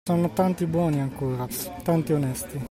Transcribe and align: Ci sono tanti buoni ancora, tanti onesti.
Ci 0.03 0.11
sono 0.13 0.33
tanti 0.33 0.65
buoni 0.65 0.99
ancora, 0.99 1.47
tanti 1.83 2.13
onesti. 2.13 2.59